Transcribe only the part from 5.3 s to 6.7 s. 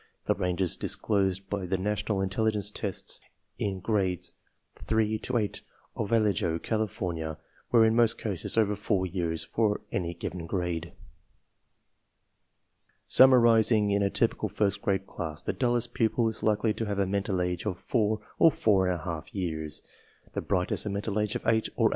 8 of Vallejo,